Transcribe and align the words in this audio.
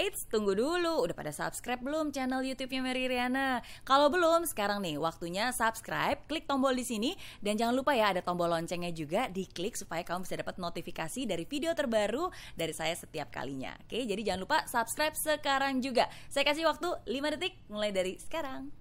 Eits, 0.00 0.24
tunggu 0.32 0.56
dulu. 0.56 1.04
Udah 1.04 1.12
pada 1.12 1.28
subscribe 1.28 1.84
belum 1.84 2.08
channel 2.08 2.40
YouTube-nya 2.40 2.80
Mary 2.80 3.04
Riana? 3.04 3.60
Kalau 3.84 4.08
belum, 4.08 4.48
sekarang 4.48 4.80
nih 4.80 4.96
waktunya 4.96 5.52
subscribe, 5.52 6.24
klik 6.24 6.48
tombol 6.48 6.72
di 6.72 6.88
sini 6.88 7.12
dan 7.44 7.60
jangan 7.60 7.76
lupa 7.76 7.92
ya 7.92 8.08
ada 8.08 8.24
tombol 8.24 8.48
loncengnya 8.48 8.96
juga 8.96 9.28
diklik 9.28 9.76
supaya 9.76 10.00
kamu 10.00 10.24
bisa 10.24 10.40
dapat 10.40 10.56
notifikasi 10.56 11.28
dari 11.28 11.44
video 11.44 11.76
terbaru 11.76 12.32
dari 12.56 12.72
saya 12.72 12.96
setiap 12.96 13.28
kalinya. 13.28 13.76
Oke, 13.84 14.00
jadi 14.08 14.24
jangan 14.24 14.40
lupa 14.40 14.64
subscribe 14.64 15.12
sekarang 15.12 15.84
juga. 15.84 16.08
Saya 16.32 16.48
kasih 16.48 16.64
waktu 16.64 16.96
5 17.04 17.34
detik 17.36 17.60
mulai 17.68 17.92
dari 17.92 18.16
sekarang. 18.16 18.72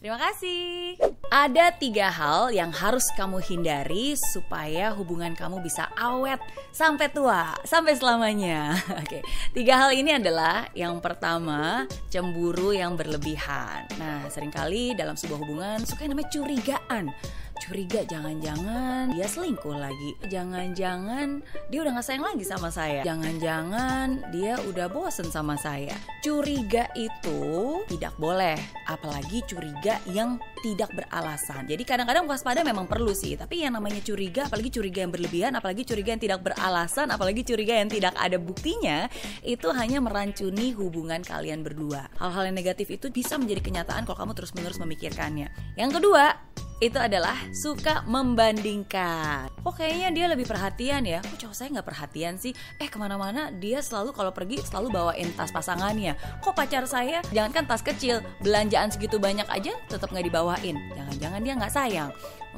Terima 0.00 0.16
kasih. 0.16 0.96
Ada 1.32 1.72
tiga 1.80 2.12
hal 2.12 2.52
yang 2.52 2.68
harus 2.76 3.08
kamu 3.16 3.40
hindari 3.40 4.12
supaya 4.20 4.92
hubungan 4.92 5.32
kamu 5.32 5.64
bisa 5.64 5.88
awet 5.96 6.36
sampai 6.76 7.08
tua, 7.08 7.56
sampai 7.64 7.96
selamanya. 7.96 8.76
Oke, 9.00 9.24
tiga 9.56 9.80
hal 9.80 9.96
ini 9.96 10.20
adalah 10.20 10.68
yang 10.76 11.00
pertama 11.00 11.88
cemburu 12.12 12.76
yang 12.76 13.00
berlebihan. 13.00 13.88
Nah, 13.96 14.28
sering 14.28 14.52
kali 14.52 14.92
dalam 14.92 15.16
sebuah 15.16 15.40
hubungan 15.40 15.80
suka 15.88 16.04
yang 16.04 16.12
namanya 16.12 16.36
curigaan 16.36 17.08
curiga 17.72 18.04
jangan-jangan 18.04 19.16
dia 19.16 19.24
selingkuh 19.24 19.72
lagi. 19.80 20.12
Jangan-jangan 20.28 21.40
dia 21.72 21.78
udah 21.80 21.96
gak 21.96 22.04
sayang 22.04 22.20
lagi 22.28 22.44
sama 22.44 22.68
saya. 22.68 23.00
Jangan-jangan 23.00 24.28
dia 24.28 24.60
udah 24.68 24.92
bosen 24.92 25.32
sama 25.32 25.56
saya. 25.56 25.96
Curiga 26.20 26.92
itu 26.92 27.80
tidak 27.88 28.12
boleh 28.20 28.60
apalagi 28.92 29.40
curiga 29.48 29.96
yang 30.12 30.36
tidak 30.60 30.92
beralasan. 30.92 31.64
Jadi 31.64 31.80
kadang-kadang 31.88 32.28
waspada 32.28 32.60
memang 32.60 32.84
perlu 32.84 33.16
sih 33.16 33.40
tapi 33.40 33.64
yang 33.64 33.72
namanya 33.72 34.04
curiga 34.04 34.52
apalagi 34.52 34.68
curiga 34.68 35.08
yang 35.08 35.12
berlebihan 35.16 35.56
apalagi 35.56 35.88
curiga 35.88 36.12
yang 36.12 36.20
tidak 36.20 36.44
beralasan 36.44 37.08
apalagi 37.08 37.40
curiga 37.40 37.80
yang 37.80 37.88
tidak 37.88 38.12
ada 38.20 38.36
buktinya 38.36 39.08
itu 39.40 39.72
hanya 39.72 40.04
merancuni 40.04 40.76
hubungan 40.76 41.24
kalian 41.24 41.64
berdua. 41.64 42.12
Hal-hal 42.20 42.52
yang 42.52 42.56
negatif 42.60 42.92
itu 42.92 43.08
bisa 43.08 43.40
menjadi 43.40 43.64
kenyataan 43.64 44.04
kalau 44.04 44.28
kamu 44.28 44.36
terus-menerus 44.36 44.76
memikirkannya. 44.76 45.48
Yang 45.80 45.90
kedua 45.96 46.51
itu 46.82 46.98
adalah 46.98 47.38
suka 47.54 48.02
membandingkan. 48.10 49.46
Kok 49.62 49.70
kayaknya 49.78 50.10
dia 50.10 50.26
lebih 50.26 50.50
perhatian 50.50 51.06
ya? 51.06 51.22
Kok 51.22 51.38
cowok 51.38 51.54
saya 51.54 51.68
nggak 51.78 51.86
perhatian 51.86 52.34
sih? 52.42 52.50
Eh 52.82 52.90
ke 52.90 52.98
mana-mana 52.98 53.54
dia 53.54 53.78
selalu 53.78 54.10
kalau 54.10 54.34
pergi 54.34 54.58
selalu 54.66 54.90
bawain 54.90 55.30
tas 55.38 55.54
pasangannya. 55.54 56.18
Kok 56.42 56.58
pacar 56.58 56.82
saya 56.90 57.22
jangankan 57.30 57.70
tas 57.70 57.86
kecil, 57.86 58.18
belanjaan 58.42 58.90
segitu 58.90 59.22
banyak 59.22 59.46
aja 59.46 59.78
tetap 59.86 60.10
nggak 60.10 60.26
dibawain. 60.26 60.74
Jangan-jangan 60.98 61.40
dia 61.46 61.54
nggak 61.54 61.70
sayang 61.70 62.10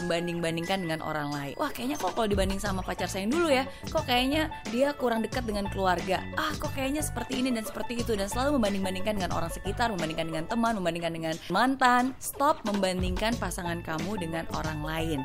membanding-bandingkan 0.03 0.83
dengan 0.83 1.00
orang 1.05 1.31
lain. 1.31 1.55
Wah, 1.55 1.70
kayaknya 1.70 1.97
kok 2.00 2.17
kalau 2.17 2.27
dibanding 2.27 2.59
sama 2.59 2.81
pacar 2.83 3.06
saya 3.06 3.27
yang 3.27 3.33
dulu 3.33 3.48
ya, 3.53 3.64
kok 3.91 4.05
kayaknya 4.09 4.50
dia 4.69 4.91
kurang 4.97 5.23
dekat 5.23 5.47
dengan 5.47 5.70
keluarga. 5.70 6.23
Ah, 6.34 6.53
kok 6.56 6.75
kayaknya 6.75 7.05
seperti 7.05 7.45
ini 7.45 7.55
dan 7.55 7.64
seperti 7.64 8.03
itu 8.03 8.12
dan 8.19 8.27
selalu 8.27 8.59
membanding-bandingkan 8.59 9.15
dengan 9.20 9.33
orang 9.33 9.50
sekitar, 9.53 9.92
membandingkan 9.95 10.27
dengan 10.28 10.45
teman, 10.50 10.72
membandingkan 10.77 11.12
dengan 11.15 11.34
mantan. 11.48 12.12
Stop 12.19 12.62
membandingkan 12.67 13.37
pasangan 13.39 13.81
kamu 13.84 14.19
dengan 14.19 14.45
orang 14.55 14.81
lain 14.83 15.20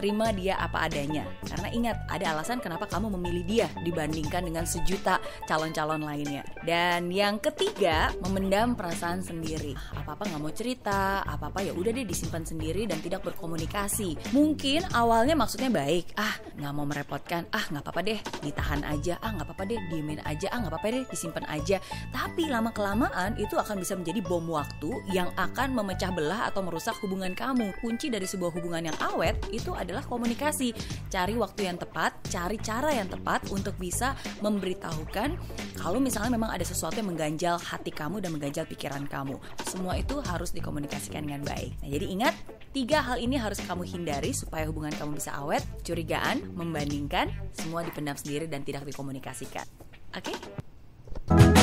terima 0.00 0.32
dia 0.32 0.56
apa 0.56 0.88
adanya. 0.88 1.28
Karena 1.44 1.68
ingat, 1.68 1.96
ada 2.08 2.32
alasan 2.32 2.56
kenapa 2.56 2.88
kamu 2.88 3.12
memilih 3.20 3.44
dia 3.44 3.66
dibandingkan 3.84 4.48
dengan 4.48 4.64
sejuta 4.64 5.20
calon-calon 5.44 6.00
lainnya. 6.00 6.40
Dan 6.64 7.12
yang 7.12 7.36
ketiga, 7.36 8.08
memendam 8.24 8.72
perasaan 8.72 9.20
sendiri. 9.20 9.76
Apa-apa 9.92 10.24
nggak 10.24 10.40
mau 10.40 10.48
cerita, 10.56 11.20
apa-apa 11.28 11.68
ya 11.68 11.76
udah 11.76 11.92
deh 11.92 12.08
disimpan 12.08 12.48
sendiri 12.48 12.88
dan 12.88 13.04
tidak 13.04 13.28
berkomunikasi. 13.28 14.32
Mungkin 14.32 14.88
awalnya 14.96 15.36
maksudnya 15.36 15.68
baik, 15.68 16.16
ah 16.16 16.32
nggak 16.56 16.72
mau 16.72 16.88
merepotkan, 16.88 17.44
ah 17.52 17.68
nggak 17.68 17.84
apa-apa 17.84 18.00
deh 18.00 18.18
ditahan 18.40 18.80
aja, 18.88 19.20
ah 19.20 19.36
nggak 19.36 19.52
apa-apa 19.52 19.64
deh 19.68 19.80
diemin 19.92 20.24
aja, 20.24 20.48
ah 20.48 20.64
nggak 20.64 20.72
apa-apa 20.72 20.88
deh 20.96 21.04
disimpan 21.12 21.44
aja. 21.52 21.76
Tapi 22.08 22.48
lama 22.48 22.72
kelamaan 22.72 23.36
itu 23.36 23.60
akan 23.60 23.76
bisa 23.84 24.00
menjadi 24.00 24.24
bom 24.24 24.48
waktu 24.48 24.96
yang 25.12 25.28
akan 25.36 25.76
memecah 25.76 26.08
belah 26.08 26.48
atau 26.48 26.64
merusak 26.64 26.96
hubungan 27.04 27.36
kamu. 27.36 27.76
Kunci 27.84 28.08
dari 28.08 28.24
sebuah 28.24 28.56
hubungan 28.56 28.88
yang 28.88 28.96
awet 29.12 29.36
itu 29.52 29.76
adalah 29.90 30.06
komunikasi. 30.06 30.70
Cari 31.10 31.34
waktu 31.34 31.66
yang 31.66 31.76
tepat, 31.76 32.14
cari 32.30 32.56
cara 32.62 32.94
yang 32.94 33.10
tepat 33.10 33.50
untuk 33.50 33.74
bisa 33.76 34.14
memberitahukan 34.38 35.34
kalau 35.76 35.98
misalnya 35.98 36.38
memang 36.38 36.54
ada 36.54 36.62
sesuatu 36.62 36.96
yang 37.02 37.10
mengganjal 37.10 37.58
hati 37.58 37.90
kamu 37.90 38.22
dan 38.22 38.30
mengganjal 38.30 38.64
pikiran 38.70 39.10
kamu. 39.10 39.36
Semua 39.66 39.98
itu 39.98 40.22
harus 40.22 40.54
dikomunikasikan 40.54 41.26
dengan 41.26 41.42
baik. 41.42 41.82
Nah, 41.82 41.88
jadi 41.90 42.06
ingat, 42.06 42.34
tiga 42.70 43.02
hal 43.02 43.18
ini 43.18 43.34
harus 43.34 43.58
kamu 43.66 43.82
hindari 43.82 44.30
supaya 44.30 44.70
hubungan 44.70 44.94
kamu 44.94 45.18
bisa 45.18 45.34
awet, 45.34 45.66
curigaan, 45.82 46.54
membandingkan, 46.54 47.34
semua 47.50 47.82
dipendam 47.82 48.14
sendiri 48.14 48.46
dan 48.46 48.62
tidak 48.62 48.86
dikomunikasikan. 48.86 49.66
Oke? 50.14 50.30
Okay? 50.30 51.59